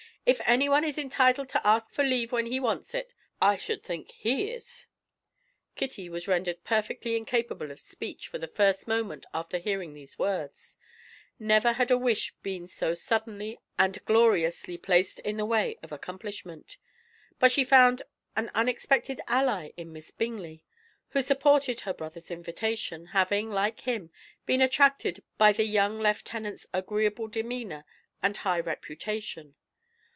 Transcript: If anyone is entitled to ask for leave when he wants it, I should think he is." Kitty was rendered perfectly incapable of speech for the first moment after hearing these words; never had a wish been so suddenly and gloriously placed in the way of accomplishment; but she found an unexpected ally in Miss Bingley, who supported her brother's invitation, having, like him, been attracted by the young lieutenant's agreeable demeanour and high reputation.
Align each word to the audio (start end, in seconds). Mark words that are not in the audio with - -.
If 0.23 0.39
anyone 0.45 0.83
is 0.83 0.99
entitled 0.99 1.49
to 1.49 1.67
ask 1.67 1.89
for 1.89 2.03
leave 2.03 2.31
when 2.31 2.45
he 2.45 2.59
wants 2.59 2.93
it, 2.93 3.15
I 3.41 3.57
should 3.57 3.81
think 3.81 4.11
he 4.11 4.51
is." 4.51 4.85
Kitty 5.75 6.09
was 6.09 6.27
rendered 6.27 6.63
perfectly 6.63 7.17
incapable 7.17 7.71
of 7.71 7.81
speech 7.81 8.27
for 8.27 8.37
the 8.37 8.47
first 8.47 8.87
moment 8.87 9.25
after 9.33 9.57
hearing 9.57 9.93
these 9.95 10.19
words; 10.19 10.77
never 11.39 11.73
had 11.73 11.89
a 11.89 11.97
wish 11.97 12.33
been 12.43 12.67
so 12.67 12.93
suddenly 12.93 13.59
and 13.79 14.05
gloriously 14.05 14.77
placed 14.77 15.17
in 15.21 15.37
the 15.37 15.45
way 15.45 15.79
of 15.81 15.91
accomplishment; 15.91 16.77
but 17.39 17.51
she 17.51 17.63
found 17.63 18.03
an 18.35 18.51
unexpected 18.53 19.19
ally 19.27 19.71
in 19.75 19.91
Miss 19.91 20.11
Bingley, 20.11 20.63
who 21.09 21.23
supported 21.23 21.79
her 21.81 21.95
brother's 21.95 22.29
invitation, 22.29 23.07
having, 23.07 23.49
like 23.49 23.81
him, 23.81 24.11
been 24.45 24.61
attracted 24.61 25.23
by 25.39 25.51
the 25.51 25.65
young 25.65 25.97
lieutenant's 25.99 26.67
agreeable 26.73 27.27
demeanour 27.27 27.85
and 28.21 28.37
high 28.37 28.59
reputation. 28.59 29.55